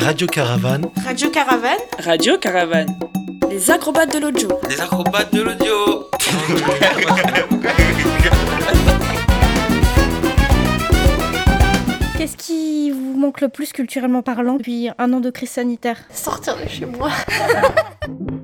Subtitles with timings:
[0.00, 0.90] Radio Caravane.
[1.04, 1.78] Radio Caravane.
[1.98, 2.98] Radio Caravane.
[3.50, 4.48] Les acrobates de l'audio.
[4.68, 6.08] Les acrobates de l'audio.
[12.16, 15.98] Qu'est-ce qui vous manque le plus culturellement parlant depuis un an de crise sanitaire?
[16.10, 17.10] Sortir de chez moi.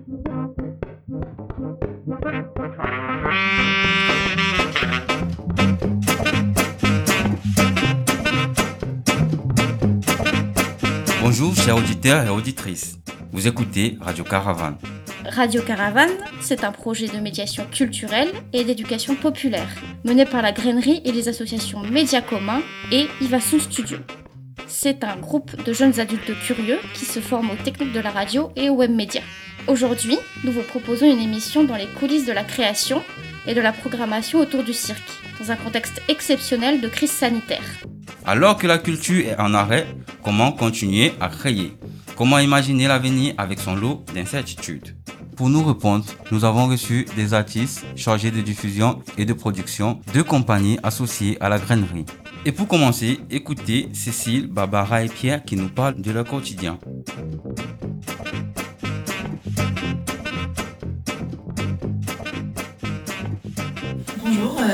[11.36, 12.96] Bonjour chers auditeurs et auditrices.
[13.32, 14.76] Vous écoutez Radio Caravane.
[15.28, 19.66] Radio Caravane, c'est un projet de médiation culturelle et d'éducation populaire,
[20.04, 23.98] mené par la Grainerie et les associations Médias Communs et Ivasson Studio.
[24.68, 28.52] C'est un groupe de jeunes adultes curieux qui se forment aux techniques de la radio
[28.54, 29.24] et aux web médias.
[29.66, 33.02] Aujourd'hui, nous vous proposons une émission dans les coulisses de la création
[33.48, 37.64] et de la programmation autour du cirque, dans un contexte exceptionnel de crise sanitaire.
[38.26, 39.86] Alors que la culture est en arrêt,
[40.22, 41.76] comment continuer à créer?
[42.16, 44.96] Comment imaginer l'avenir avec son lot d'incertitudes?
[45.36, 50.22] Pour nous répondre, nous avons reçu des artistes chargés de diffusion et de production de
[50.22, 52.06] compagnies associées à la grainerie.
[52.46, 56.78] Et pour commencer, écoutez Cécile, Barbara et Pierre qui nous parlent de leur quotidien.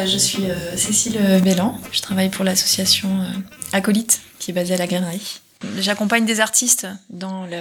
[0.07, 1.79] Je suis euh, Cécile Bellan.
[1.93, 3.27] Je travaille pour l'association euh,
[3.73, 5.41] Acolyte qui est basée à la Grainerie.
[5.79, 7.61] J'accompagne des artistes dans, le,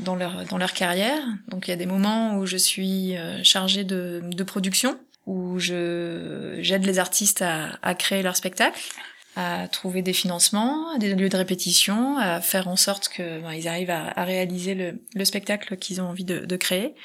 [0.00, 1.22] dans, leur, carrière.
[1.48, 6.98] Donc il y a des moments où je suis chargée de, production, où j'aide les
[6.98, 8.80] artistes à, créer leur spectacle
[9.36, 13.90] à trouver des financements, des lieux de répétition, à faire en sorte que ben, arrivent
[13.90, 16.96] à, réaliser le, le spectacle qu'ils ont envie de, créer.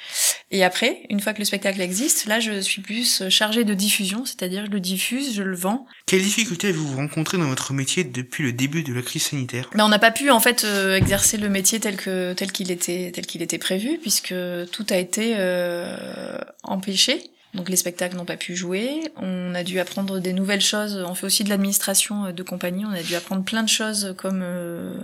[0.55, 4.23] Et après, une fois que le spectacle existe, là, je suis plus chargée de diffusion,
[4.23, 5.87] c'est-à-dire je le diffuse, je le vends.
[6.05, 9.71] Quelles difficultés avez-vous rencontrées dans votre métier depuis le début de la crise sanitaire?
[9.73, 12.69] Ben, On n'a pas pu en fait euh, exercer le métier tel que tel qu'il
[12.69, 14.35] était tel qu'il était prévu, puisque
[14.71, 17.31] tout a été euh, empêché.
[17.53, 19.11] Donc les spectacles n'ont pas pu jouer.
[19.17, 21.03] On a dû apprendre des nouvelles choses.
[21.07, 22.85] On fait aussi de l'administration de compagnie.
[22.85, 24.95] On a dû apprendre plein de choses comme euh,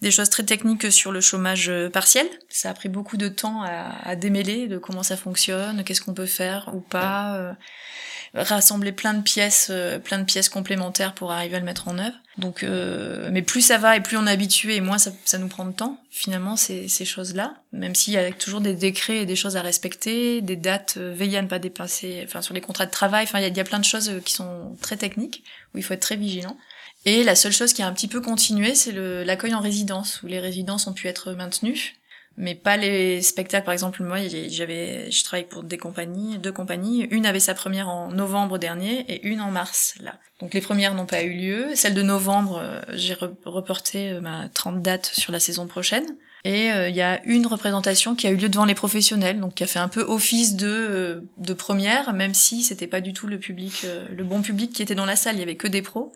[0.00, 2.26] des choses très techniques sur le chômage partiel.
[2.48, 6.14] Ça a pris beaucoup de temps à, à démêler de comment ça fonctionne, qu'est-ce qu'on
[6.14, 7.36] peut faire ou pas.
[7.36, 7.52] Euh,
[8.34, 11.98] rassembler plein de pièces, euh, plein de pièces complémentaires pour arriver à le mettre en
[11.98, 12.16] œuvre.
[12.38, 15.38] Donc, euh, mais plus ça va et plus on est habitué et moins ça, ça
[15.38, 15.98] nous prend de temps.
[16.10, 20.40] Finalement, ces, choses-là, même s'il y a toujours des décrets et des choses à respecter,
[20.40, 23.24] des dates, euh, veiller à ne pas dépasser, enfin sur les contrats de travail.
[23.24, 25.44] Enfin, il y a, y a plein de choses qui sont très techniques
[25.74, 26.56] où il faut être très vigilant.
[27.04, 30.28] Et la seule chose qui a un petit peu continué, c'est l'accueil en résidence, où
[30.28, 31.96] les résidences ont pu être maintenues
[32.36, 33.64] mais pas les spectacles.
[33.64, 37.02] Par exemple, moi, j'avais, je travaille pour des compagnies, deux compagnies.
[37.10, 40.14] Une avait sa première en novembre dernier et une en mars, là.
[40.40, 41.66] Donc les premières n'ont pas eu lieu.
[41.74, 42.62] Celle de novembre,
[42.92, 46.16] j'ai reporté ma 30 dates sur la saison prochaine.
[46.44, 49.54] Et il euh, y a une représentation qui a eu lieu devant les professionnels, donc
[49.54, 53.12] qui a fait un peu office de euh, de première, même si c'était pas du
[53.12, 55.36] tout le public, euh, le bon public qui était dans la salle.
[55.36, 56.12] Il y avait que des pros.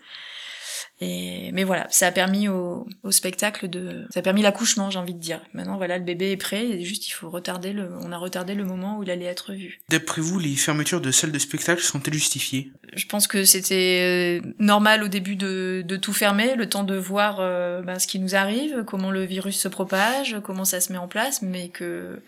[1.01, 4.99] Et, mais voilà, ça a permis au, au spectacle de, ça a permis l'accouchement, j'ai
[4.99, 5.43] envie de dire.
[5.53, 8.55] Maintenant, voilà, le bébé est prêt, et juste il faut retarder le, on a retardé
[8.55, 9.81] le moment où il allait être vu.
[9.91, 12.71] D'après vous, les fermetures de salles de spectacle sont-elles justifiées?
[12.95, 17.41] Je pense que c'était normal au début de, de tout fermer, le temps de voir
[17.41, 20.99] euh, ben, ce qui nous arrive, comment le virus se propage, comment ça se met
[20.99, 22.23] en place, mais que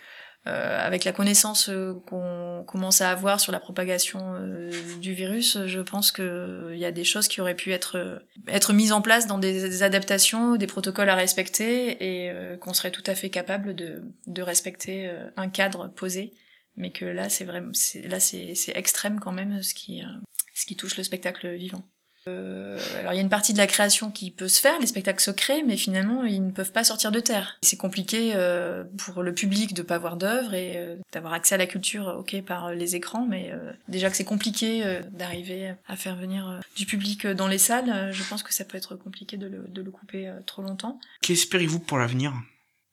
[0.48, 4.70] euh, avec la connaissance euh, qu'on commence à avoir sur la propagation euh,
[5.00, 8.92] du virus, je pense qu'il y a des choses qui auraient pu être être mises
[8.92, 13.14] en place dans des, des adaptations, des protocoles à respecter, et qu'on serait tout à
[13.14, 16.32] fait capable de, de respecter un cadre posé.
[16.76, 17.72] Mais que là, c'est vraiment,
[18.04, 20.02] là, c'est extrême quand même ce qui
[20.54, 21.82] ce qui touche le spectacle vivant.
[22.28, 24.86] Euh, alors il y a une partie de la création qui peut se faire, les
[24.86, 27.58] spectacles se créent, mais finalement ils ne peuvent pas sortir de terre.
[27.62, 31.58] C'est compliqué euh, pour le public de pas avoir d'œuvre et euh, d'avoir accès à
[31.58, 33.52] la culture, ok, par les écrans, mais
[33.88, 38.42] déjà que c'est compliqué d'arriver à faire venir du public dans les salles, je pense
[38.42, 41.00] que ça peut être compliqué de le, de le couper trop longtemps.
[41.22, 42.34] Qu'espérez-vous pour l'avenir?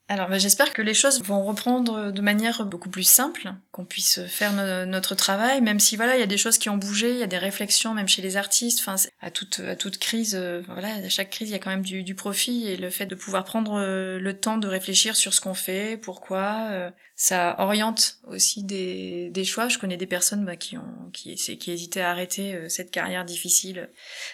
[0.07, 4.19] Alors bah, j'espère que les choses vont reprendre de manière beaucoup plus simple, qu'on puisse
[4.27, 7.09] faire no notre travail, même si voilà il y a des choses qui ont bougé,
[7.09, 8.81] il y a des réflexions même chez les artistes.
[8.81, 11.71] Enfin à toute à toute crise, euh, voilà à chaque crise il y a quand
[11.71, 15.15] même du, du, profit et le fait de pouvoir prendre euh, le temps de réfléchir
[15.15, 19.69] sur ce qu'on fait, pourquoi, euh, ça oriente aussi des, des choix.
[19.69, 23.89] Je connais des personnes bah, qui ont qui qui hésitaient à arrêter cette carrière difficile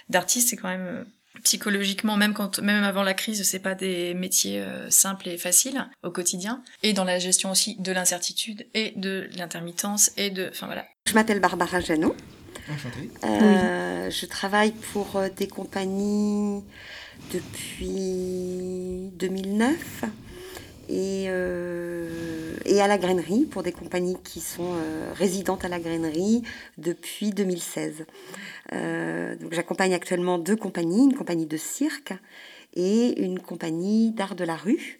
[0.10, 0.50] d'artiste.
[0.50, 1.06] C'est quand même
[1.44, 5.88] psychologiquement même quand même avant la crise c'est pas des métiers euh, simples et faciles
[6.04, 6.64] au quotidien.
[6.84, 10.86] Et dans la gestion aussi de l'incertitude et de l'intermittence et de enfin voilà.
[11.08, 12.16] Je m'appelle Barbara Janot
[13.24, 14.12] euh, oui.
[14.12, 16.64] je travaille pour des compagnies
[17.34, 20.06] depuis 2009
[20.92, 21.30] et,
[22.66, 24.74] et à la grainerie pour des compagnies qui sont
[25.16, 26.44] résidentes à la grainerie
[26.78, 28.06] depuis 2016.
[28.72, 32.14] donc j'accompagne actuellement deux compagnies, une compagnie de cirque
[32.76, 35.00] et une compagnie d'art de la rue.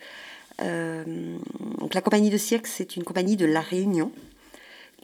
[0.60, 4.12] donc la compagnie de cirque, c'est une compagnie de La Réunion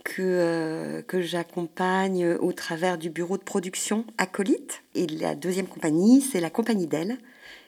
[0.07, 4.83] que, euh, que j'accompagne au travers du bureau de production Acolyte.
[4.95, 7.17] Et la deuxième compagnie, c'est la compagnie d'elle,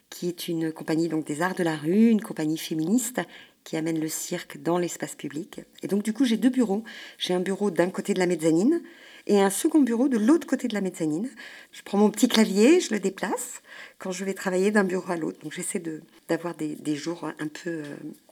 [0.09, 3.21] qui est une compagnie donc des arts de la rue, une compagnie féministe
[3.63, 5.61] qui amène le cirque dans l'espace public.
[5.83, 6.83] Et donc du coup, j'ai deux bureaux.
[7.17, 8.81] J'ai un bureau d'un côté de la mezzanine
[9.29, 11.29] et un second bureau de l'autre côté de la mezzanine.
[11.71, 13.61] Je prends mon petit clavier, je le déplace
[13.99, 15.39] quand je vais travailler d'un bureau à l'autre.
[15.43, 15.81] Donc j'essaie
[16.27, 17.83] d'avoir des, des, jours un peu euh,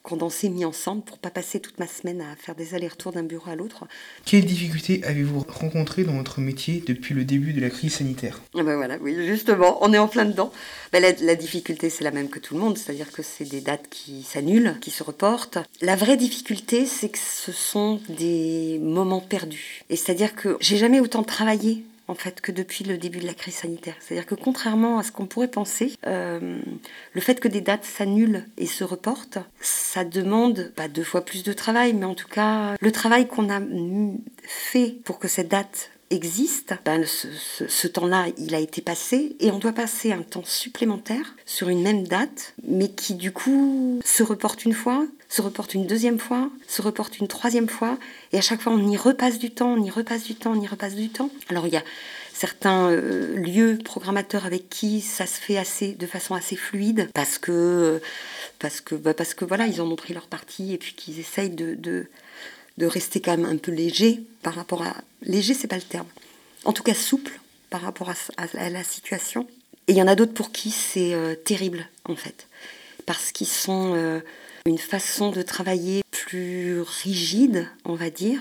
[0.02, 3.52] condensés, mis ensemble, pour pas passer toute ma semaine à faire des allers-retours d'un bureau
[3.52, 3.86] à l'autre.
[4.26, 8.42] Quelles difficultés avez-vous rencontrées dans votre métier depuis le début de la crise sanitaire?
[8.56, 10.54] Ah ben voilà, oui, justement, on est en plein dedans.
[10.94, 13.60] Ben la, la difficulté, c'est la même que tout le monde, c'est-à-dire que c'est des
[13.60, 15.58] dates qui s'annulent, qui se reportent.
[15.82, 19.84] La vraie difficulté, c'est que ce sont des moments perdus.
[19.90, 23.34] Et c'est-à-dire que j'ai jamais autant travaillé en fait que depuis le début de la
[23.34, 23.96] crise sanitaire.
[24.00, 26.60] C'est-à-dire que contrairement à ce qu'on pourrait penser, euh,
[27.14, 31.44] le fait que des dates s'annulent et se reportent, ça demande pas deux fois plus
[31.44, 33.62] de travail, mais en tout cas le travail qu'on a
[34.44, 39.60] fait pour que cette date existe, ben ce temps-là, il a été passé et on
[39.60, 44.64] doit passer un temps supplémentaire sur une même date, mais qui du coup se reporte
[44.64, 47.98] une fois, se reporte une deuxième fois, se reporte une troisième fois,
[48.32, 50.62] et à chaque fois on y repasse du temps, on y repasse du temps, on
[50.62, 51.30] y repasse du temps.
[51.50, 51.84] Alors il y a
[52.34, 57.40] certains euh, lieux programmateurs avec qui ça se fait assez de façon assez fluide parce
[57.40, 58.00] que
[58.60, 61.20] parce que bah parce que voilà ils en ont pris leur parti et puis qu'ils
[61.20, 62.06] essayent de, de
[62.78, 66.08] de rester quand même un peu léger par rapport à léger c'est pas le terme.
[66.64, 67.40] En tout cas souple
[67.70, 69.48] par rapport à, à, la situation.
[69.88, 72.48] Et il y en a d'autres pour qui c'est euh, terrible en fait.
[73.06, 74.20] Parce qu'ils sont euh,
[74.68, 78.40] une façon de travailler plus rigide, on va dire.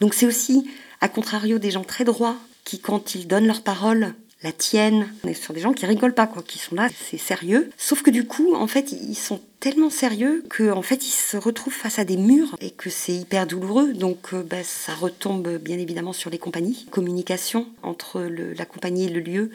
[0.00, 0.70] Donc c'est aussi,
[1.00, 5.08] à contrario, des gens très droits qui, quand ils donnent leur parole, la tiennent.
[5.24, 7.70] On est sur des gens qui rigolent pas, quoi, qui sont là, c'est sérieux.
[7.76, 11.36] Sauf que du coup, en fait, ils sont tellement sérieux que, en fait, ils se
[11.36, 13.92] retrouvent face à des murs et que c'est hyper douloureux.
[13.92, 16.86] Donc, euh, bah, ça retombe bien évidemment sur les compagnies.
[16.90, 19.50] Communication entre la compagnie et le lieu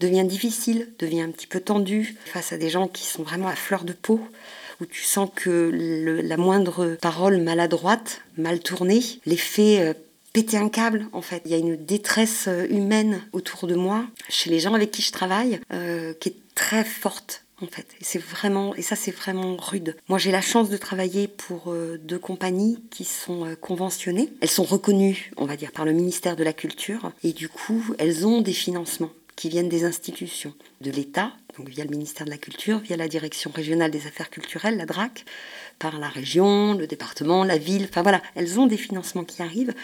[0.00, 3.56] devient difficile, devient un petit peu tendu face à des gens qui sont vraiment à
[3.56, 4.20] fleur de peau
[4.80, 9.94] où tu sens que le, la moindre parole maladroite, mal tournée, les fait euh,
[10.32, 11.42] péter un câble en fait.
[11.44, 15.02] Il y a une détresse euh, humaine autour de moi, chez les gens avec qui
[15.02, 17.86] je travaille, euh, qui est très forte en fait.
[18.00, 19.96] Et c'est vraiment, et ça c'est vraiment rude.
[20.08, 24.32] Moi j'ai la chance de travailler pour deux compagnies qui sont conventionnées.
[24.40, 27.94] Elles sont reconnues, on va dire, par le ministère de la Culture, et du coup
[27.98, 32.30] elles ont des financements qui viennent des institutions de l'État, donc via le ministère de
[32.30, 35.24] la Culture, via la Direction régionale des affaires culturelles, la DRAC,
[35.78, 39.74] par la région, le département, la ville, enfin voilà, elles ont des financements qui arrivent,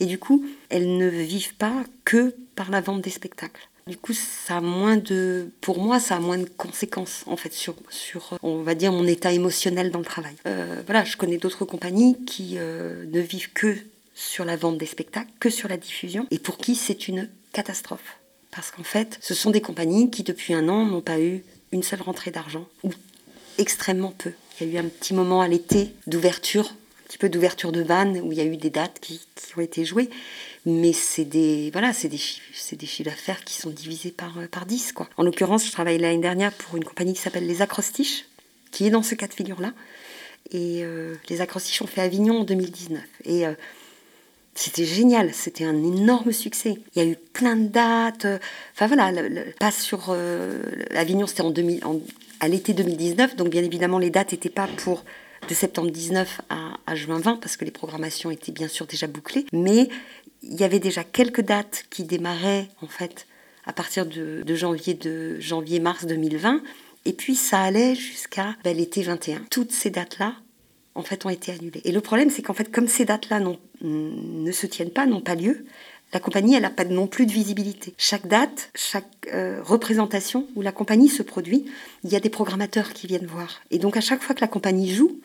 [0.00, 3.68] et du coup, elles ne vivent pas que par la vente des spectacles.
[3.86, 7.52] Du coup, ça a moins de, pour moi, ça a moins de conséquences en fait
[7.52, 10.34] sur, sur, on va dire, mon état émotionnel dans le travail.
[10.48, 13.76] Euh, voilà, je connais d'autres compagnies qui euh, ne vivent que
[14.12, 18.18] sur la vente des spectacles, que sur la diffusion, et pour qui c'est une catastrophe.
[18.50, 21.82] Parce qu'en fait, ce sont des compagnies qui, depuis un an, n'ont pas eu une
[21.82, 22.90] seule rentrée d'argent, ou
[23.58, 24.32] extrêmement peu.
[24.60, 27.82] Il y a eu un petit moment à l'été d'ouverture, un petit peu d'ouverture de
[27.82, 30.08] vannes, où il y a eu des dates qui, qui ont été jouées.
[30.64, 34.92] Mais c'est des, voilà, des, chiffres d'affaires qui sont divisés par, par 10.
[34.92, 35.08] Quoi.
[35.16, 38.24] En l'occurrence, je travaille l'année dernière pour une compagnie qui s'appelle Les Acrostiches,
[38.72, 39.72] qui est dans ce cas de figure-là.
[40.50, 43.00] Et euh, Les Acrostiches ont fait Avignon en 2019.
[43.24, 43.52] Et euh,
[44.56, 46.78] c'était génial, c'était un énorme succès.
[46.94, 48.26] Il y a eu plein de dates.
[48.74, 50.60] Enfin voilà, le, le, pas sur euh,
[50.94, 52.00] Avignon, c'était en, 2000, en
[52.40, 55.04] à l'été 2019, donc bien évidemment les dates n'étaient pas pour
[55.48, 59.46] de septembre 19 à, juin 20 parce que les programmations étaient bien sûr déjà bouclées,
[59.52, 59.88] mais
[60.42, 63.26] il y avait déjà quelques dates qui démarraient en fait
[63.64, 66.62] à partir de, janvier de janvier mars 2020
[67.04, 69.42] et puis ça allait jusqu'à ben, l'été 21.
[69.50, 70.34] Toutes ces dates là
[70.94, 71.82] en fait ont été annulées.
[71.84, 73.40] Et le problème c'est qu'en fait comme ces dates là
[73.82, 75.64] ne se tiennent pas, n'ont pas lieu,
[76.12, 77.94] la compagnie, elle n'a pas non plus de visibilité.
[77.98, 81.66] Chaque date, chaque euh, représentation où la compagnie se produit,
[82.04, 83.60] il y a des programmateurs qui viennent voir.
[83.70, 85.20] Et donc à chaque fois que la compagnie joue,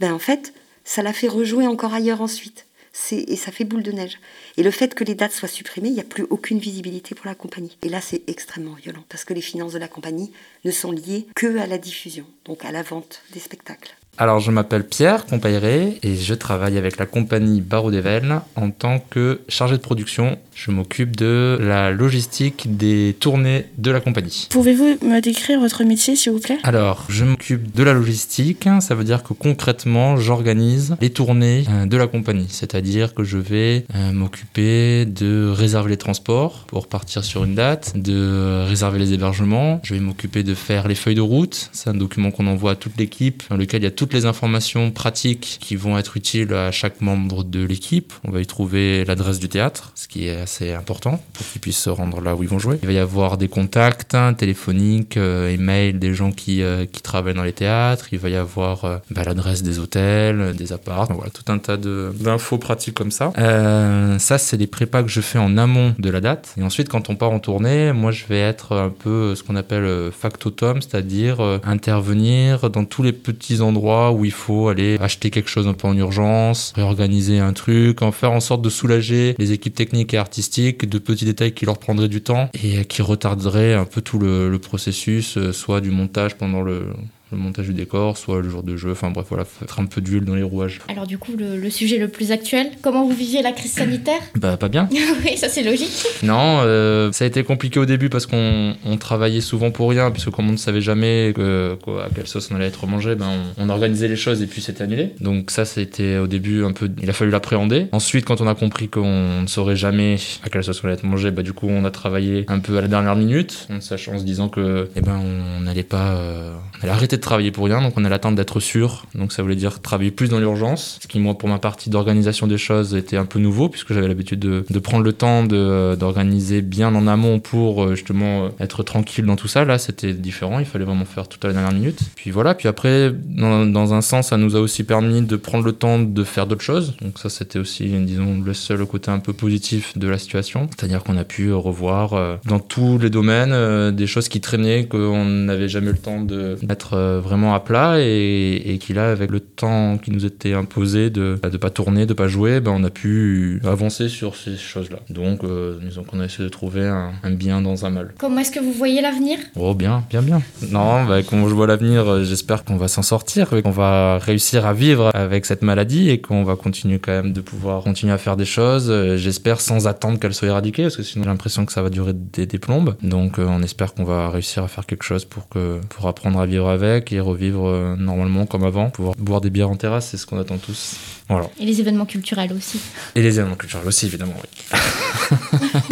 [0.00, 2.66] ben en fait, ça la fait rejouer encore ailleurs ensuite.
[3.10, 4.20] Et ça fait boule de neige.
[4.56, 7.26] Et le fait que les dates soient supprimées, il n'y a plus aucune visibilité pour
[7.26, 7.76] la compagnie.
[7.82, 10.30] Et là, c'est extrêmement violent, parce que les finances de la compagnie
[10.64, 13.96] ne sont liées que à la diffusion, donc à la vente des spectacles.
[14.16, 19.00] Alors, je m'appelle Pierre Compayré et je travaille avec la compagnie Barreau d'Evel en tant
[19.00, 20.38] que chargé de production.
[20.54, 24.46] Je m'occupe de la logistique des tournées de la compagnie.
[24.50, 26.58] Pouvez-vous me décrire votre métier, s'il vous plaît?
[26.62, 28.68] Alors, je m'occupe de la logistique.
[28.78, 32.46] Ça veut dire que concrètement, j'organise les tournées euh, de la compagnie.
[32.50, 37.94] C'est-à-dire que je vais euh, m'occuper de réserver les transports pour partir sur une date,
[37.96, 39.80] de réserver les hébergements.
[39.82, 41.68] Je vais m'occuper de faire les feuilles de route.
[41.72, 44.26] C'est un document qu'on envoie à toute l'équipe dans lequel il y a toutes les
[44.26, 48.12] informations pratiques qui vont être utiles à chaque membre de l'équipe.
[48.24, 51.78] On va y trouver l'adresse du théâtre, ce qui est assez important pour qu'ils puissent
[51.78, 52.78] se rendre là où ils vont jouer.
[52.82, 57.00] Il va y avoir des contacts hein, téléphoniques, euh, emails des gens qui, euh, qui
[57.00, 58.08] travaillent dans les théâtres.
[58.12, 61.78] Il va y avoir euh, bah, l'adresse des hôtels, des apparts, voilà, tout un tas
[61.78, 63.32] d'infos pratiques comme ça.
[63.38, 66.52] Euh, ça, c'est les prépas que je fais en amont de la date.
[66.58, 69.56] Et ensuite, quand on part en tournée, moi, je vais être un peu ce qu'on
[69.56, 75.48] appelle factotum, c'est-à-dire intervenir dans tous les petits endroits où il faut aller acheter quelque
[75.48, 79.52] chose un peu en urgence, réorganiser un truc, en faire en sorte de soulager les
[79.52, 83.74] équipes techniques et artistiques de petits détails qui leur prendraient du temps et qui retarderaient
[83.74, 86.86] un peu tout le, processus, euh, soit du montage pendant le,
[87.34, 90.00] le montage du décor, soit le jour de jeu, enfin bref, voilà, faire un peu
[90.00, 90.80] d'huile dans les rouages.
[90.88, 94.20] Alors du coup, le, le sujet le plus actuel, comment vous viviez la crise sanitaire
[94.36, 94.88] Bah pas bien.
[95.24, 96.04] Oui, ça c'est logique.
[96.22, 100.10] Non, euh, ça a été compliqué au début parce qu'on on travaillait souvent pour rien,
[100.10, 103.14] puisque comme on ne savait jamais que, quoi, à quelle sauce on allait être mangé,
[103.14, 105.14] ben on, on organisait les choses et puis c'était annulé.
[105.20, 107.86] Donc ça, c'était au début un peu, il a fallu l'appréhender.
[107.92, 111.04] Ensuite, quand on a compris qu'on ne saurait jamais à quelle sauce on allait être
[111.04, 114.14] mangé, bah du coup, on a travaillé un peu à la dernière minute, en sachant,
[114.14, 115.20] en se disant que, eh ben,
[115.58, 118.36] on n'allait pas, euh, on allait arrêter de travailler pour rien, donc on allait attendre
[118.36, 119.06] d'être sûr.
[119.14, 122.46] Donc ça voulait dire travailler plus dans l'urgence, ce qui moi, pour ma partie d'organisation
[122.46, 126.60] des choses, était un peu nouveau puisque j'avais l'habitude de, prendre le temps de- d'organiser
[126.62, 129.64] bien en amont pour euh, justement euh, être tranquille dans tout ça.
[129.64, 131.98] Là, c'était différent, il fallait vraiment faire tout à la dernière minute.
[132.16, 135.72] Puis voilà, puis après, dans, un sens, ça nous a aussi permis de prendre le
[135.72, 136.94] temps de faire d'autres choses.
[137.00, 140.68] Donc ça, c'était aussi, disons, le seul côté un peu positif de la situation.
[140.76, 144.86] C'est-à-dire qu'on a pu revoir euh, dans tous les domaines euh, des choses qui traînaient,
[144.86, 149.10] qu'on n'avait jamais le temps de mettre euh, vraiment à plat et, et qui là,
[149.10, 152.72] avec le temps qui nous était imposé de ne pas tourner, de pas jouer, ben,
[152.74, 154.98] on a pu avancer sur ces choses-là.
[155.10, 158.14] Donc, euh, disons qu'on a essayé de trouver un, un bien dans un mal.
[158.18, 159.38] Comment est-ce que vous voyez l'avenir?
[159.56, 160.42] Oh bien, bien, bien.
[160.70, 164.66] Non, bah, comment je vois l'avenir, euh, j'espère qu'on va s'en sortir, qu'on va réussir
[164.66, 168.18] à vivre avec cette maladie et qu'on va continuer quand même de pouvoir continuer à
[168.18, 171.66] faire des choses, euh, j'espère sans attendre qu'elle soit éradiquée, parce que sinon j'ai l'impression
[171.66, 172.96] que ça va durer des, des plombes.
[173.02, 176.38] Donc euh, on espère qu'on va réussir à faire quelque chose pour, que, pour apprendre
[176.38, 180.08] à vivre avec et revivre euh, normalement comme avant, pouvoir boire des bières en terrasse,
[180.10, 180.96] c'est ce qu'on attend tous.
[181.28, 181.48] Voilà.
[181.58, 182.80] Et les événements culturels aussi.
[183.14, 184.78] Et les événements culturels aussi, évidemment, oui.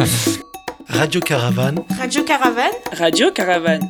[0.87, 3.89] Radio Caravane, Radio Caravane, Radio Caravane.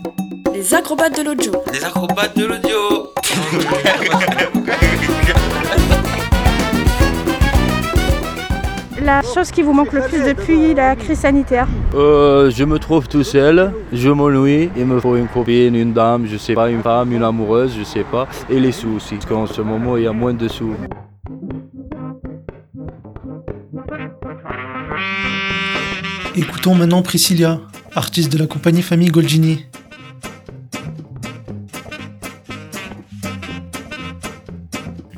[0.54, 1.52] les acrobates de l'audio.
[1.74, 3.14] Les acrobates de l'audio.
[9.04, 13.10] La chose qui vous manque le plus depuis la crise sanitaire Euh, je me trouve
[13.10, 16.82] tout seul, je m'ennuie, il me faut une copine, une dame, je sais pas, une
[16.82, 20.04] femme, une amoureuse, je sais pas, et les sous aussi, parce qu'en ce moment il
[20.04, 20.74] y a moins de sous.
[26.36, 27.60] écoutons maintenant Priscilla,
[27.96, 29.66] artiste de la compagnie Famille Golgini.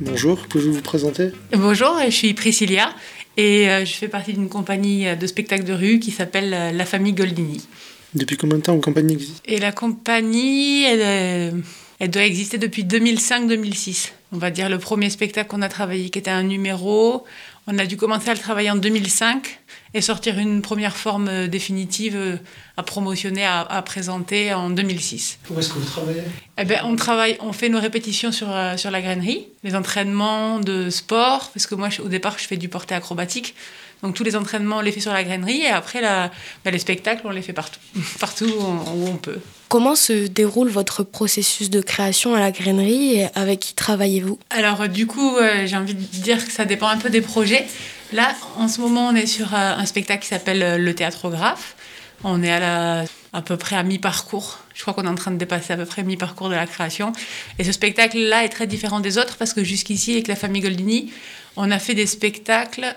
[0.00, 1.30] Bonjour, pouvez-vous vous présenter?
[1.56, 2.90] Bonjour, je suis Priscilla
[3.36, 6.84] et euh, je fais partie d'une compagnie de spectacles de rue qui s'appelle euh, La
[6.84, 7.66] Famille Goldini.
[8.14, 9.42] Depuis combien de temps une compagnie existe?
[9.44, 11.60] Et la compagnie, elle, euh,
[11.98, 14.12] elle doit exister depuis 2005-2006.
[14.32, 17.24] On va dire le premier spectacle qu'on a travaillé qui était un numéro.
[17.68, 19.58] On a dû commencer à le travailler en 2005
[19.92, 22.36] et sortir une première forme euh, définitive euh,
[22.76, 25.40] à promotionner, à, à présenter en 2006.
[25.50, 26.22] Où est-ce que vous travaillez?
[26.58, 30.60] Eh ben, on travaille, on fait nos répétitions sur, euh, sur la grainerie, les entraînements
[30.60, 33.56] de sport, parce que moi, au départ, je fais du porté acrobatique.
[34.02, 36.30] Donc, tous les entraînements, on les fait sur la grainerie, et après, la,
[36.64, 37.80] ben, les spectacles, on les fait partout,
[38.20, 39.40] partout où on, où on peut.
[39.68, 44.38] Comment se déroule votre processus de création à la grainerie et avec qui travaillez-vous?
[44.50, 47.66] Alors, du coup, euh, j'ai envie de dire que ça dépend un peu des projets.
[48.12, 51.74] Là, en ce moment, on est sur euh, un spectacle qui s'appelle euh, Le Théâtrographe.
[52.22, 54.60] On est à, à peu près à mi-parcours.
[54.72, 57.12] Je crois qu'on est en train de dépasser à peu près mi-parcours de la création.
[57.58, 61.12] Et ce spectacle-là est très différent des autres parce que jusqu'ici, avec la famille Goldini,
[61.56, 62.94] on a fait des spectacles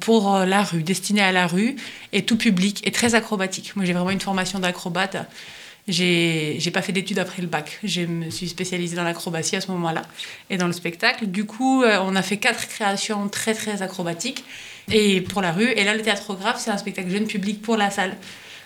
[0.00, 1.76] pour la rue, destinés à la rue
[2.12, 3.76] et tout public et très acrobatique.
[3.76, 5.16] Moi, j'ai vraiment une formation d'acrobate.
[5.88, 7.78] J'ai pas fait d'études après le bac.
[7.82, 10.02] Je me suis spécialisée dans l'acrobatie à ce moment-là
[10.50, 11.26] et dans le spectacle.
[11.26, 14.44] Du coup, euh, on a fait quatre créations très très acrobatiques
[14.90, 15.70] et pour la rue.
[15.72, 18.16] Et là, le théâtrographe, c'est un spectacle jeune public pour la salle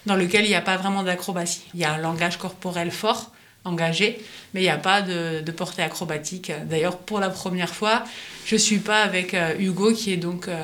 [0.05, 1.63] dans lequel il n'y a pas vraiment d'acrobatie.
[1.75, 3.31] Il y a un langage corporel fort
[3.65, 4.21] engagé,
[4.53, 6.51] mais il n'y a pas de, de, portée acrobatique.
[6.69, 8.03] D'ailleurs, pour la première fois,
[8.45, 10.61] je suis pas avec euh, Hugo, qui est donc euh,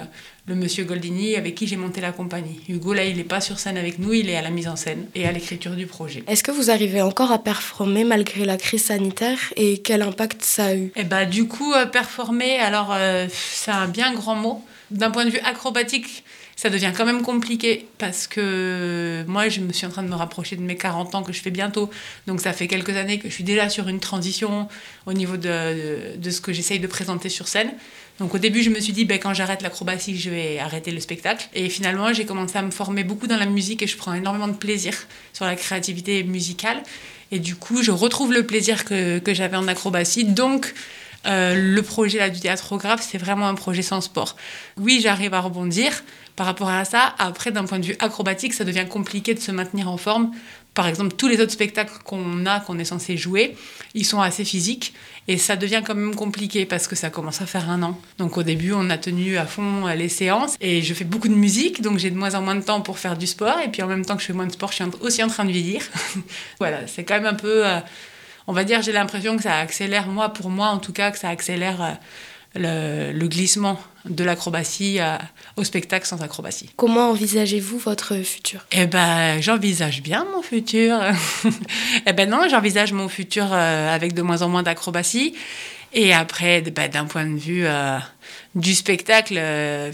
[0.49, 2.61] le monsieur Goldini avec qui j'ai monté la compagnie.
[2.69, 4.77] Hugo, là, il n'est pas sur scène avec nous, il est à la mise en
[4.77, 6.25] scène et à l'écriture du projet.
[6.27, 10.67] Est-ce que vous arrivez encore à performer malgré la crise sanitaire et quel impact ça
[10.67, 10.91] a eu?
[10.97, 12.97] Eh bah, du coup, euh, performer, alors,
[13.31, 14.63] c'est un bien grand mot.
[14.91, 16.25] D'un point de vue acrobatique,
[16.59, 20.17] ça devient quand même compliqué parce que moi, je me suis en train de me
[20.17, 21.89] rapprocher de mes 40 ans que je fais bientôt.
[22.27, 24.67] Donc, ça fait quelques années que je suis déjà sur une transition
[25.07, 27.71] au niveau de, de, ce que j'essaye de présenter sur scène.
[28.19, 30.99] Donc, au début, je me suis dit, ben, quand j'arrête l'acrobatie, je vais arrêter le
[30.99, 31.49] spectacle.
[31.55, 34.49] Et finalement, j'ai commencé à me former beaucoup dans la musique et je prends énormément
[34.49, 34.95] de plaisir
[35.33, 36.83] sur la créativité musicale.
[37.31, 40.25] Et du coup, je retrouve le plaisir que, que j'avais en acrobatie.
[40.25, 40.75] Donc,
[41.27, 44.37] euh, le projet là, du théâtrographe, c'est vraiment un projet sans sport.
[44.77, 46.03] Oui, j'arrive à rebondir,
[46.39, 49.51] par rapport à ça, après, d'un point de vue acrobatique, ça devient compliqué de se
[49.51, 50.31] maintenir en forme.
[50.73, 53.57] Par exemple, tous les autres spectacles qu'on a, qu'on est censé jouer,
[53.95, 54.95] ils sont assez physiques.
[55.27, 58.01] Et ça devient quand même compliqué parce que ça commence à faire un an.
[58.19, 60.55] Donc au début, on a tenu à fond les séances.
[60.61, 63.01] Et je fais beaucoup de musique, donc j'ai de moins en moins de temps pour
[63.01, 63.59] faire du sport.
[63.65, 65.29] Et puis en même temps que je fais moins de sport, je suis aussi en
[65.29, 65.83] train de vieillir.
[66.61, 67.67] voilà, c'est quand même un peu...
[67.67, 67.81] Euh,
[68.47, 71.19] on va dire, j'ai l'impression que ça accélère, moi, pour moi en tout cas, que
[71.19, 71.83] ça accélère...
[71.83, 71.93] Euh,
[72.55, 74.99] le, glissement de l'acrobatie
[75.57, 76.71] au spectacle sans acrobatie.
[76.77, 78.65] Comment envisagez-vous votre futur?
[78.73, 80.99] Eh ben, j'envisage bien mon futur.
[82.07, 85.35] eh ben non, j'envisage mon futur euh, avec de moins en moins d'acrobatie.
[85.93, 87.99] Et après, ben, d'un point de vue euh,
[88.55, 89.93] du spectacle, euh,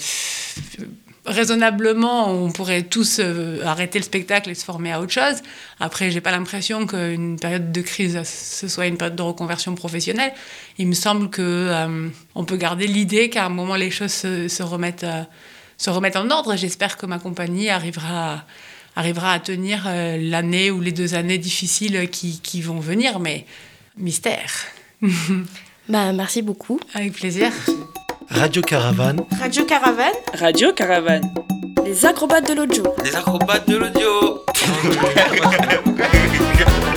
[1.27, 5.43] raisonnablement, on pourrait tous euh, arrêter le spectacle et se former à autre chose.
[5.81, 10.33] Après, j'ai pas l'impression qu'une période de crise, ce soit une période de reconversion professionnelle.
[10.79, 14.63] Il me semble que euh, on peut garder l'idée qu'à un moment les choses se,
[14.63, 15.23] remettent, euh,
[15.79, 16.57] se remettent en ordre.
[16.57, 18.45] J'espère que ma compagnie arrivera,
[18.95, 23.47] arrivera à tenir l'année ou les deux années difficiles qui, qui vont venir, mais
[23.97, 24.53] mystère.
[25.89, 26.79] bah, merci beaucoup.
[26.95, 27.51] Avec plaisir.
[28.31, 29.21] Radio Caravane.
[29.41, 30.15] Radio Caravane.
[30.35, 31.33] Radio Caravane.
[31.85, 32.85] Les acrobates de l'audio.
[33.05, 34.45] Les acrobates de l'audio.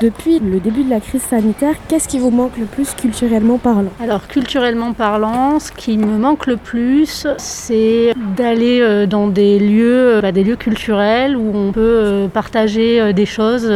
[0.00, 3.90] Depuis le début de la crise sanitaire, qu'est-ce qui vous manque le plus culturellement parlant
[4.00, 10.16] Alors culturellement parlant, ce qui me manque le plus, c'est d'aller euh, dans des lieux,
[10.16, 13.68] euh, bah, des lieux culturels où on peut euh, partager des choses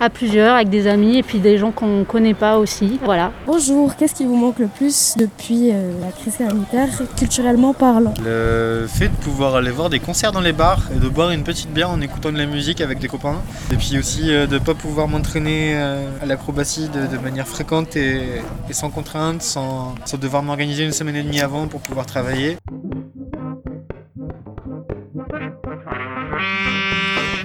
[0.00, 2.98] à plusieurs avec des amis et puis des gens qu'on ne connaît pas aussi.
[3.04, 3.30] Voilà.
[3.46, 9.08] Bonjour, qu'est-ce qui vous manque le plus depuis la crise sanitaire culturellement parlant Le fait
[9.08, 11.90] de pouvoir aller voir des concerts dans les bars et de boire une petite bière
[11.90, 13.40] en écoutant de la musique avec des copains.
[13.72, 18.42] Et puis aussi de ne pas pouvoir m'entraîner euh, à l'acrobatie de, manière fréquente et,
[18.70, 22.56] sans contrainte, sans, sans devoir m'organiser une semaine et demie avant pour pouvoir travailler.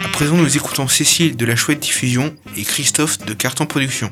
[0.03, 4.11] À présent, nous écoutons Cécile de la Chouette Diffusion et Christophe de Carton Production.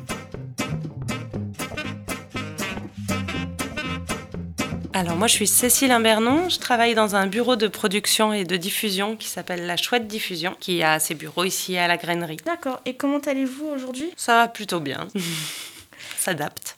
[4.98, 8.56] Alors moi je suis Cécile Imbernon, je travaille dans un bureau de production et de
[8.56, 12.38] diffusion qui s'appelle La Chouette Diffusion, qui a ses bureaux ici à la grainerie.
[12.44, 14.10] D'accord, et comment allez-vous aujourd'hui?
[14.16, 15.06] Ça va plutôt bien.
[16.18, 16.74] S'adapte.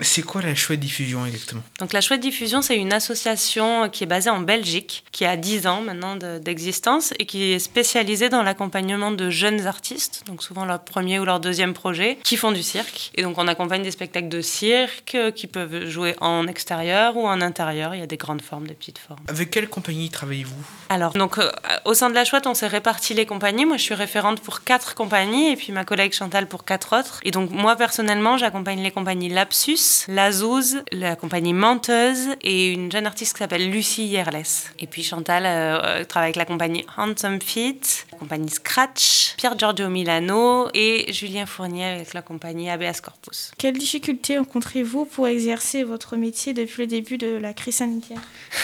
[0.00, 1.62] C'est quoi la Chouette Diffusion exactement?
[1.78, 5.66] Donc la Chouette Diffusion, c'est une association qui est basée en Belgique, qui a 10
[5.66, 10.80] ans maintenant d'existence et qui est spécialisée dans l'accompagnement de jeunes artistes, donc souvent leur
[10.80, 13.10] premier ou leur deuxième projet, qui font du cirque.
[13.14, 17.40] Et donc on accompagne des spectacles de cirque qui peuvent jouer en extérieur ou en
[17.40, 17.94] intérieur.
[17.94, 19.20] Il y a des grandes formes, des petites formes.
[19.28, 20.64] Avec quelle compagnie travaillez-vous?
[20.88, 21.50] Alors, donc euh,
[21.84, 23.64] au sein de la Chouette, on s'est réparti les compagnies.
[23.64, 27.20] Moi, je suis référente pour quatre compagnies et puis ma collègue Chantal pour quatre autres.
[27.24, 32.90] Et donc moi personnellement, j'accompagne les compagnies Lapsus la Zouze, la compagnie Menteuse et une
[32.90, 34.42] jeune artiste qui s'appelle Lucie Yerles.
[34.78, 39.88] Et puis Chantal euh, euh, travaille avec la compagnie Handsome Feet, compagnie Scratch, Pierre Giorgio
[39.88, 43.52] Milano et Julien Fournier avec la compagnie ABS Corpus.
[43.56, 48.18] Quelles difficultés rencontrez-vous pour exercer votre métier depuis le début de la crise sanitaire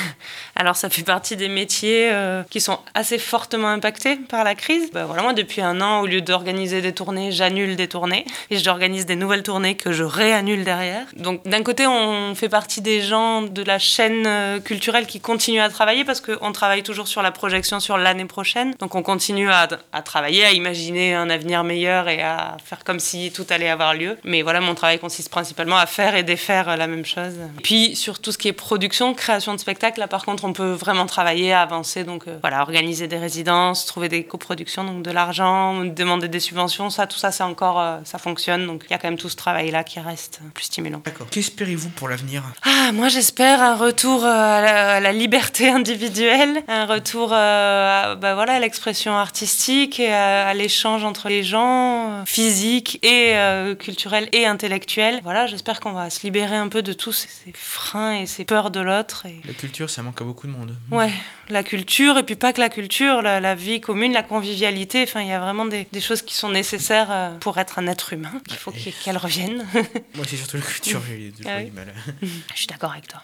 [0.56, 4.90] Alors ça fait partie des métiers euh, qui sont assez fortement impactés par la crise.
[4.92, 8.58] Ben, voilà, moi depuis un an, au lieu d'organiser des tournées, j'annule des tournées et
[8.58, 11.06] j'organise des nouvelles tournées que je réannule derrière.
[11.16, 15.60] Donc d'un côté, on fait partie des gens de la chaîne euh, culturelle qui continuent
[15.60, 18.74] à travailler parce qu'on travaille toujours sur la projection sur l'année prochaine.
[18.78, 23.32] Donc on continue à, travailler, à imaginer un avenir meilleur et à faire comme si
[23.32, 24.18] tout allait avoir lieu.
[24.24, 27.34] Mais voilà, mon travail consiste principalement à faire et défaire la même chose.
[27.62, 30.72] Puis sur tout ce qui est production, création de spectacle, là par contre, on peut
[30.72, 32.04] vraiment travailler, avancer.
[32.04, 36.90] Donc euh, voilà, organiser des résidences, trouver des coproductions, donc de l'argent, demander des subventions,
[36.90, 38.66] ça, tout ça, c'est encore, euh, ça fonctionne.
[38.66, 41.00] Donc il y a quand même tout ce travail-là qui reste plus stimulant.
[41.04, 41.26] D'accord.
[41.30, 42.42] Qu'espérez-vous pour l'avenir?
[42.62, 48.34] Ah, moi j'espère un retour euh, à la, liberté individuelle, un retour euh, à, bah,
[48.34, 53.34] voilà, à l'expression artistique artistique et à, l'échange entre les gens, physique et
[53.80, 55.20] culturel et intellectuel.
[55.24, 58.70] Voilà, j'espère qu'on va se libérer un peu de tous ces, freins et ces peurs
[58.70, 59.26] de l'autre.
[59.26, 59.40] Et...
[59.44, 60.76] La culture, ça manque à beaucoup de monde.
[60.92, 61.12] Ouais,
[61.48, 65.02] la culture, et puis pas que la culture, la, vie commune, la convivialité.
[65.02, 68.12] Enfin, il y a vraiment des, choses qui sont nécessaires euh, pour être un être
[68.12, 68.72] humain, qu'il faut
[69.04, 69.66] qu'elles reviennent.
[70.14, 71.92] Moi, c'est surtout la culture, j'ai ah du mal.
[72.54, 73.20] Je suis d'accord avec toi.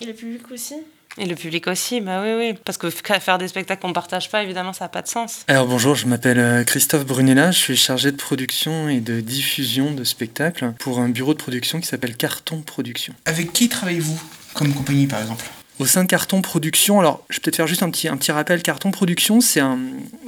[0.00, 0.74] Et le public aussi?
[1.18, 2.54] Et le public aussi, bah oui, oui.
[2.64, 5.44] Parce que faire des spectacles qu'on partage pas, évidemment, ça n'a pas de sens.
[5.48, 9.92] Alors bonjour, je m'appelle euh, Christophe Brunella, je suis chargé de production et de diffusion
[9.92, 13.14] de spectacles pour un bureau de production qui s'appelle Carton Production.
[13.26, 14.20] Avec qui travaillez-vous
[14.54, 15.44] comme compagnie, par exemple?
[15.78, 18.30] Au sein de Carton Production, alors je vais peut-être faire juste un petit, un petit
[18.30, 19.78] rappel, Carton Production, c'est un,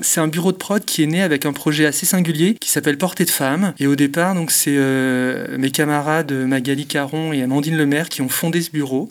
[0.01, 2.99] c'est un bureau de prod qui est né avec un projet assez singulier qui s'appelle
[2.99, 3.75] Portée de Femmes.
[3.79, 8.29] Et au départ, donc c'est euh, mes camarades Magali Caron et Amandine Lemaire qui ont
[8.29, 9.11] fondé ce bureau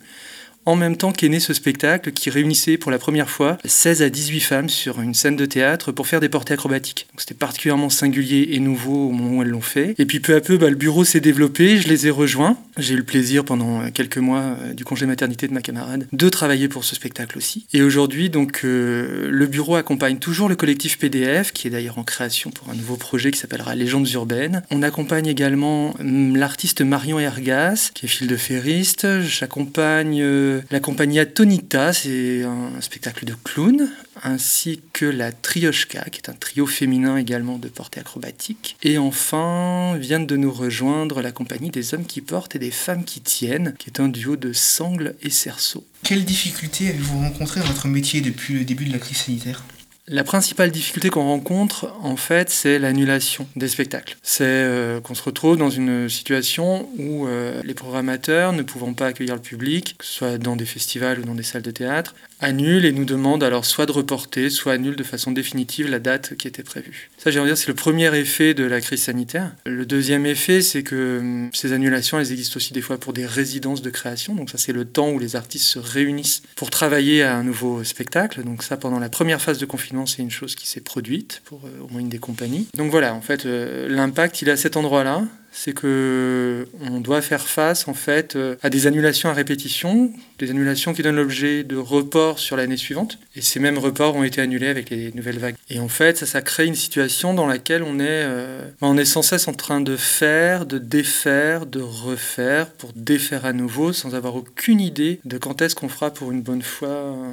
[0.65, 4.09] en même temps qu'est né ce spectacle qui réunissait pour la première fois 16 à
[4.09, 7.07] 18 femmes sur une scène de théâtre pour faire des portées acrobatiques.
[7.17, 9.95] C'était particulièrement singulier et nouveau au moment où elles l'ont fait.
[9.97, 12.57] Et puis peu à peu, bah, le bureau s'est développé, je les ai rejoints.
[12.77, 16.29] J'ai eu le plaisir pendant quelques mois euh, du congé maternité de ma camarade de
[16.29, 17.65] travailler pour ce spectacle aussi.
[17.73, 22.03] Et aujourd'hui, donc, euh, le bureau accompagne toujours le collectif PDF, qui est d'ailleurs en
[22.03, 24.63] création pour un nouveau projet qui s'appellera Légendes urbaines.
[24.71, 29.21] On accompagne également hum, l'artiste Marion Ergas, qui est fil de ferriste.
[29.21, 33.89] J'accompagne euh, la compagnie Atonita, c'est un spectacle de clown,
[34.23, 38.77] ainsi que la Trioshka, qui est un trio féminin également de portée acrobatique.
[38.83, 43.03] Et enfin, vient de nous rejoindre la compagnie des hommes qui portent et des femmes
[43.03, 45.85] qui tiennent, qui est un duo de sangles et cerceaux.
[46.03, 49.63] Quelles difficultés avez-vous rencontrées dans votre métier depuis le début de la crise sanitaire?
[50.07, 54.17] La principale difficulté qu'on rencontre, en fait, c'est l'annulation des spectacles.
[54.21, 59.07] C'est euh, qu'on se retrouve dans une situation où euh, les programmateurs, ne pouvant pas
[59.07, 62.15] accueillir le public, que ce soit dans des festivals ou dans des salles de théâtre,
[62.41, 66.35] annulent et nous demandent alors soit de reporter, soit annulent de façon définitive la date
[66.35, 67.09] qui était prévue.
[67.17, 69.53] Ça, j'ai envie de dire, c'est le premier effet de la crise sanitaire.
[69.65, 73.25] Le deuxième effet, c'est que hum, ces annulations, elles existent aussi des fois pour des
[73.25, 74.35] résidences de création.
[74.35, 77.85] Donc ça, c'est le temps où les artistes se réunissent pour travailler à un nouveau
[77.85, 78.43] spectacle.
[78.43, 81.61] Donc ça, pendant la première phase de confinement, c'est une chose qui s'est produite pour
[81.65, 82.67] euh, au moins une des compagnies.
[82.75, 85.23] Donc voilà, en fait, euh, l'impact, il est à cet endroit-là
[85.53, 90.49] c'est que on doit faire face en fait euh, à des annulations à répétition, des
[90.49, 93.19] annulations qui donnent l'objet de reports sur l'année suivante.
[93.35, 95.55] Et ces mêmes reports ont été annulés avec les nouvelles vagues.
[95.69, 99.05] Et en fait, ça, ça crée une situation dans laquelle on est, euh, on est
[99.05, 104.15] sans cesse en train de faire, de défaire, de refaire pour défaire à nouveau, sans
[104.15, 107.31] avoir aucune idée de quand est-ce qu'on fera pour une bonne fois euh,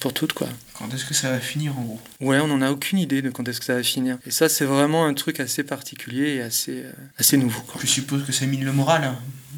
[0.00, 0.48] pour toutes quoi.
[0.78, 2.00] Quand est-ce que ça va finir en gros?
[2.22, 4.16] Ouais, on n'en a aucune idée de quand est-ce que ça va finir.
[4.26, 6.84] Et ça, c'est vraiment un truc assez particulier et assez,
[7.18, 7.49] assez nouveau.
[7.80, 9.14] Je suppose que ça mine le moral,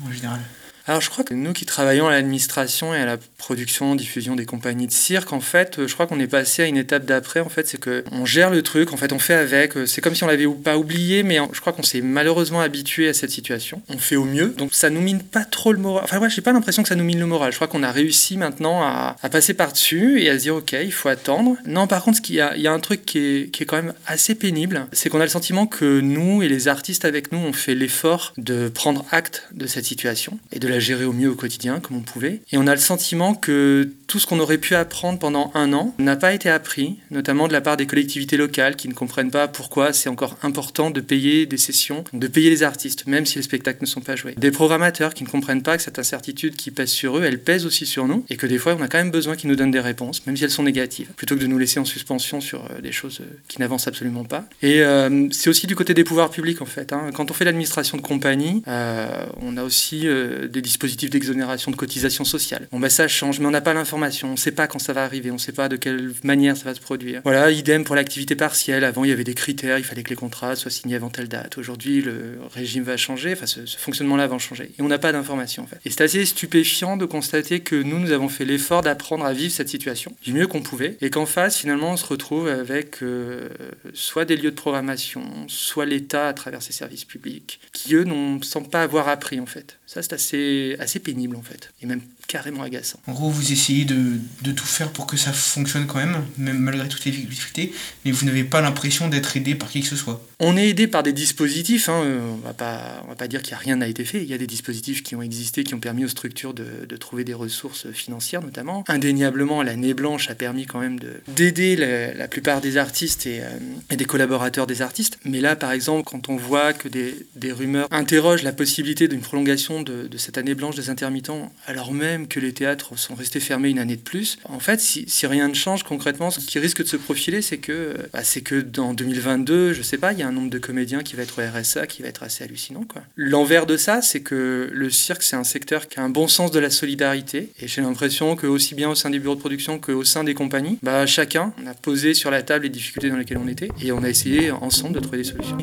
[0.07, 0.40] en général.
[0.87, 4.47] Alors je crois que nous qui travaillons à l'administration et à la production, diffusion des
[4.47, 7.40] compagnies de cirque, en fait, euh, je crois qu'on est passé à une étape d'après.
[7.40, 9.77] En fait, c'est que on gère le truc, en fait, on fait avec.
[9.77, 13.09] Euh, c'est comme si on l'avait pas oublié, mais je crois qu'on s'est malheureusement habitué
[13.09, 13.81] à cette situation.
[13.88, 16.03] On fait au mieux, donc ça nous mine pas trop le moral.
[16.05, 17.53] Enfin, ouais, j'ai pas l'impression que ça nous mine le moral.
[17.53, 20.73] Je crois qu'on a réussi maintenant à, passer par dessus et à se dire ok,
[20.83, 21.57] il faut attendre.
[21.66, 23.77] Non, par contre, il y a, y a un truc qui est, qui est quand
[23.77, 27.38] même assez pénible, c'est qu'on a le sentiment que nous et les artistes avec nous,
[27.38, 31.30] on fait l'effort de prendre acte de cette situation et de la gérer au mieux
[31.30, 32.40] au quotidien comme on pouvait.
[32.50, 35.94] Et on a le sentiment que tout ce qu'on aurait pu apprendre pendant un an
[35.98, 39.48] n'a pas été appris, notamment de la part des collectivités locales qui ne comprennent pas
[39.48, 43.42] pourquoi c'est encore important de payer des sessions, de payer les artistes, même si les
[43.42, 44.35] spectacles ne sont pas joués.
[44.37, 47.66] Des programmateurs qui ne comprennent pas que cette incertitude qui pèse sur eux, elle pèse
[47.66, 49.70] aussi sur nous, et que des fois on a quand même besoin qu'ils nous donnent
[49.70, 52.64] des réponses, même si elles sont négatives, plutôt que de nous laisser en suspension sur
[52.64, 54.44] euh, des choses euh, qui n'avancent absolument pas.
[54.62, 56.92] Et euh, c'est aussi du côté des pouvoirs publics en fait.
[56.92, 57.11] Hein.
[57.14, 62.68] Quand on fait l'administration de compagnie, on a aussi des dispositifs d'exonération de cotisations sociales.
[62.72, 64.92] Bon, ben ça change, mais on n'a pas l'information, on ne sait pas quand ça
[64.92, 67.20] va arriver, on ne sait pas de quelle manière ça va se produire.
[67.25, 68.85] Voilà, idem pour l'activité partielle.
[68.85, 71.29] Avant, il y avait des critères, il fallait que les contrats soient signés avant telle
[71.29, 71.59] date.
[71.59, 74.70] Aujourd'hui, le régime va changer, enfin, ce, fonctionnement-là va changer.
[74.79, 75.79] Et on n'a pas d'informations, en fait.
[75.85, 79.53] Et c'est assez stupéfiant de constater que nous, nous avons fait l'effort d'apprendre à vivre
[79.53, 83.48] cette situation du mieux qu'on pouvait, et qu'en face, finalement, on se retrouve avec euh,
[83.94, 88.42] soit des lieux de programmation, soit l'État à travers ses services publics, qui eux ne
[88.42, 89.79] semblent pas avoir appris, en fait.
[89.92, 92.98] Ça, c'est assez, pénible en fait, et même carrément agaçant.
[93.07, 96.61] En gros, vous essayez de, de, tout faire pour que ça fonctionne quand même, même
[96.61, 97.74] malgré toutes les difficultés,
[98.07, 100.26] mais vous n'avez pas l'impression d'être aidé par qui que ce soit.
[100.44, 103.59] On est aidé par des dispositifs, hein, euh, on on va pas dire qu'il n'y
[103.59, 105.78] a rien n'a été fait, il y a des dispositifs qui ont existé, qui ont
[105.78, 108.83] permis aux structures de, trouver des ressources financières notamment.
[108.88, 113.46] Indéniablement, l'année blanche a permis quand même d'aider la, plupart des artistes et, euh,
[113.90, 117.87] et, des collaborateurs des artistes, mais là, par exemple, quand on voit que des, rumeurs
[117.92, 122.52] interrogent la possibilité d'une prolongation de, cette année blanche des intermittents, alors même que les
[122.52, 126.33] théâtres sont restés fermés une année de plus, en fait, si, rien ne change concrètement,
[126.33, 129.98] ce qui risque de se profiler, c'est que, bah, c'est que dans 2022, je sais
[129.98, 132.09] pas, il y a un nombre de comédiens qui va être au RSA qui va
[132.09, 132.85] être assez hallucinant.
[133.16, 136.51] L'envers de ça, c'est que le cirque, c'est un secteur qui a un bon sens
[136.51, 137.51] de la solidarité.
[137.61, 140.35] Et j'ai l'impression que aussi bien au sein des bureaux de production qu'au sein des
[140.35, 143.92] compagnies, bah, chacun a posé sur la table les difficultés dans lesquelles on était et
[143.92, 145.59] on a essayé ensemble de trouver des solutions.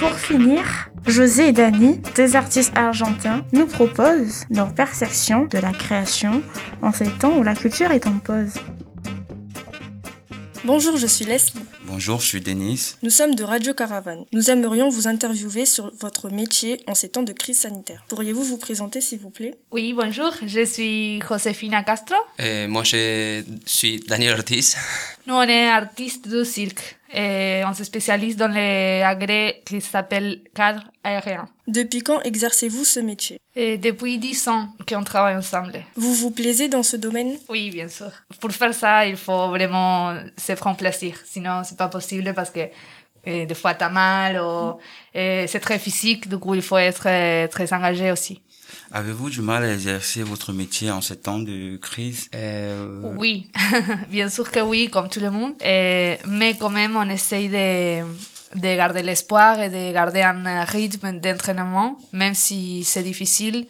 [0.00, 6.42] Pour finir, José et Dani, deux artistes argentins, nous proposent leur perception de la création
[6.82, 8.54] en ces temps où la culture est en pause.
[10.66, 11.60] Bonjour, je suis Leslie.
[11.84, 12.94] Bonjour, je suis Denis.
[13.04, 14.24] Nous sommes de Radio Caravane.
[14.32, 18.04] Nous aimerions vous interviewer sur votre métier en ces temps de crise sanitaire.
[18.08, 19.54] Pourriez-vous vous présenter, s'il vous plaît?
[19.70, 22.16] Oui, bonjour, je suis Josefina Castro.
[22.40, 24.76] Et moi, je suis Daniel Ortiz.
[25.28, 30.42] Nous, on est artistes de cirque et on se spécialise dans les agrès qui s'appellent
[30.54, 31.48] cadre aérien.
[31.66, 33.40] Depuis quand exercez-vous ce métier?
[33.54, 35.72] Et depuis 10 ans qu'on travaille ensemble.
[35.96, 37.32] Vous vous plaisez dans ce domaine?
[37.48, 38.12] Oui, bien sûr.
[38.38, 41.16] Pour faire ça, il faut vraiment se prendre plaisir.
[41.24, 42.68] Sinon, c'est pas possible parce que
[43.26, 44.78] euh, des fois, t'as mal ou
[45.14, 46.28] et c'est très physique.
[46.28, 48.42] Du coup, il faut être euh, très engagé aussi.
[48.92, 52.28] Avez-vous du mal à exercer votre métier en ces temps de crise?
[52.34, 53.00] Euh...
[53.16, 53.50] Oui,
[54.10, 55.54] bien sûr que oui, comme tout le monde.
[55.62, 58.02] Et, mais quand même, on essaye de,
[58.58, 63.66] de garder l'espoir et de garder un rythme d'entraînement, même si c'est difficile.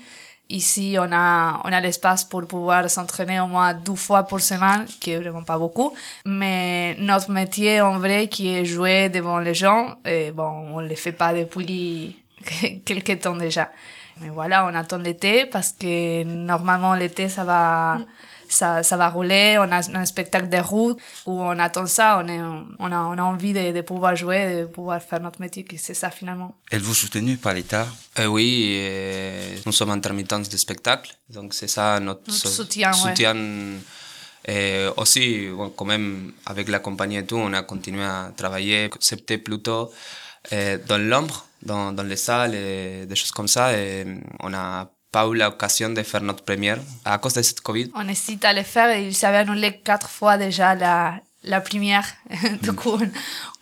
[0.49, 4.87] Ici, on a, on a l'espace pour pouvoir s'entraîner au moins deux fois par semaine,
[5.01, 5.93] qui est vraiment pas beaucoup.
[6.25, 10.95] Mais notre métier, en vrai, qui est jouer devant les gens, et bon, on le
[10.95, 12.17] fait pas depuis
[12.85, 13.71] quelques temps déjà.
[14.21, 17.99] Mais voilà, on attend l'été parce que normalement l'été ça va,
[18.49, 19.57] ça, ça va rouler.
[19.59, 22.23] On a un spectacle de route où on attend ça.
[22.23, 22.41] On, est,
[22.79, 25.67] on, a, on a envie de, de pouvoir jouer, de pouvoir faire notre métier.
[25.77, 26.55] C'est ça finalement.
[26.71, 27.87] Êtes-vous soutenu par l'État?
[28.19, 31.15] Euh, Oui, euh, nous sommes intermittents de spectacle.
[31.29, 32.93] Donc c'est ça notre, notre soutien.
[32.93, 33.35] soutien
[34.49, 38.89] Et aussi, bon, quand même, avec la compagnie et tout, on a continué à travailler.
[39.01, 39.91] C'était plutôt
[40.51, 43.77] dans l'ombre dans, dans les salles et des choses comme ça.
[43.77, 44.05] Et
[44.41, 47.91] on n'a pas eu l'occasion de faire notre première à cause de cette Covid.
[47.95, 52.07] On hésite à le faire et il s'avait annulé quatre fois déjà la, la première.
[52.63, 53.11] du coup, on,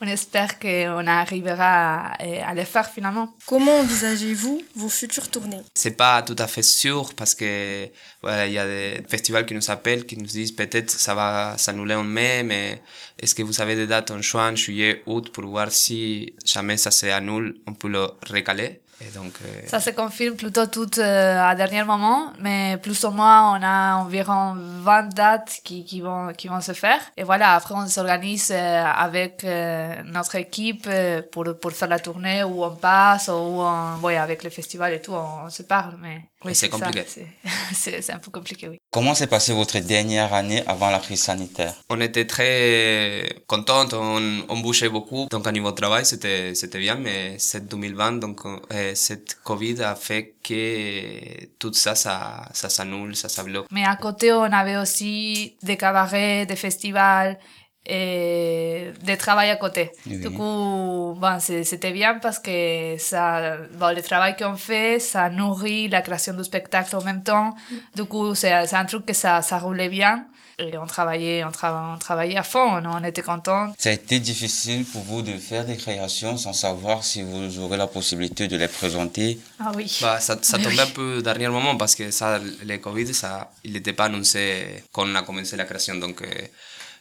[0.01, 3.35] on espère qu'on arrivera à, à, le faire finalement.
[3.47, 5.61] Comment envisagez-vous vos futures tournées?
[5.75, 7.88] C'est pas tout à fait sûr parce que
[8.23, 11.57] voilà, il y a des festivals qui nous appellent, qui nous disent peut-être ça va
[11.59, 12.83] s'annuler en mai, mais
[13.18, 16.90] est-ce que vous avez des dates en juin, juillet, août pour voir si jamais ça
[16.90, 19.66] s'annule, on peut le recaler et donc, euh...
[19.66, 23.96] Ça se confirme plutôt tout euh, à dernier moment, mais plus ou moins on a
[23.96, 27.00] environ 20 dates qui, qui, vont, qui vont se faire.
[27.16, 30.88] Et voilà, après on s'organise euh, avec euh, notre équipe
[31.33, 35.00] pour, pour faire la tournée où on passe, ou on, ouais, avec le festival et
[35.00, 35.96] tout, on, on se parle.
[36.00, 37.04] Mais oui, c'est compliqué.
[37.72, 38.78] C'est un peu compliqué, oui.
[38.94, 41.74] Comment s'est passée votre dernière année avant la crise sanitaire?
[41.90, 45.26] On était très contents, on, on bougeait beaucoup.
[45.33, 49.96] Donc, à niveau de travail, c'était bien, mais cette 2020, donc, euh, cette Covid a
[49.96, 53.66] fait que tout ça, ça, ça s'annule, ça s'abloque.
[53.72, 57.37] Mais à côté, on avait aussi des cabarets, des festivals
[57.87, 59.90] et de travail à côté.
[60.07, 60.18] Oui.
[60.18, 65.88] Du coup, bon, c'était bien parce que ça, bon, le travail qu'on fait, ça nourrit
[65.88, 67.55] la création du spectacle en même temps.
[67.94, 70.27] Du coup, c'est un truc que ça, ça roulait bien.
[70.57, 73.73] Et on travaillait, on, tra on travaillait à fond, on, on était contents.
[73.77, 77.77] Ça a été difficile pour vous de faire des créations sans savoir si vous aurez
[77.77, 79.40] la possibilité de les présenter?
[79.59, 79.99] Ah oui.
[80.01, 83.51] Bah, ça, ça tombait un peu au dernier moment parce que ça, le Covid, ça,
[83.64, 85.97] il n'était pas annoncé quand on a commencé la création.
[85.97, 86.27] Donc, euh,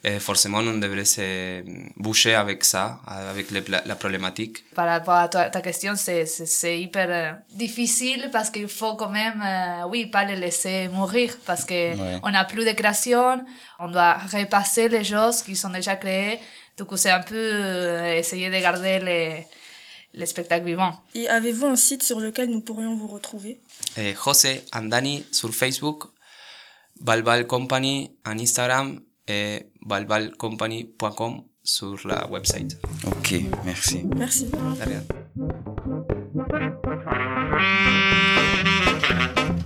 [0.05, 1.63] et forcément, on devrait se
[1.95, 4.65] boucher avec ça, avec le, la, la, problématique.
[4.75, 9.41] Par rapport à ta, ta question, c'est hyper euh, difficile parce qu'il faut quand même,
[9.41, 12.19] euh, oui, pas les laisser mourir parce que ouais.
[12.21, 13.45] on n'a plus de création,
[13.79, 16.37] on doit repasser les choses qui sont déjà créées.
[16.77, 19.47] Du coup, c'est un peu euh, essayer de garder les,
[20.13, 20.99] les spectacles vivants.
[21.15, 23.61] Et avez-vous un site sur lequel nous pourrions vous retrouver?
[23.95, 26.03] Eh, José Andani sur Facebook,
[26.99, 32.77] Balbal Company en Instagram et balbalcompany.com sur la website.
[33.07, 34.03] Ok, merci.
[34.15, 34.49] Merci.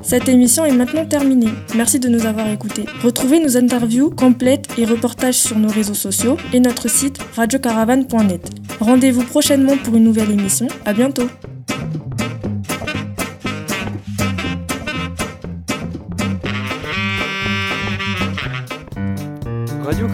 [0.01, 1.51] Cette émission est maintenant terminée.
[1.75, 2.85] Merci de nous avoir écoutés.
[3.03, 8.49] Retrouvez nos interviews complètes et reportages sur nos réseaux sociaux et notre site radiocaravane.net.
[8.79, 10.67] Rendez-vous prochainement pour une nouvelle émission.
[10.85, 11.27] À bientôt.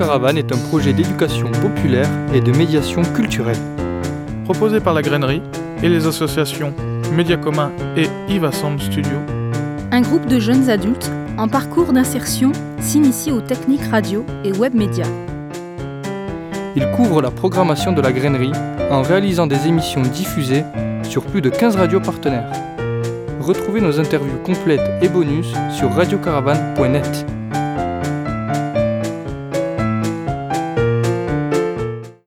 [0.04, 3.58] Caravane est un projet d'éducation populaire et de médiation culturelle.
[4.44, 5.42] Proposé par la grainerie
[5.82, 6.74] et les associations
[7.16, 9.13] Mediacoma et Iva Sound Studio.
[9.94, 15.08] Un groupe de jeunes adultes en parcours d'insertion s'initie aux techniques radio et web médias.
[16.76, 18.52] Il couvre la programmation de la grainerie
[18.92, 20.66] en réalisant des émissions diffusées
[21.04, 22.52] sur plus de 15 radios partenaires.
[23.39, 27.26] Retrouvez nos interviews complètes et bonus sur radiocaravane.net.